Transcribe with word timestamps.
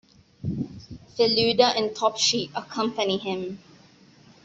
Feluda 1.15 1.77
and 1.77 1.91
Topshe 1.91 2.49
accompany 2.55 3.19
him. 3.19 3.59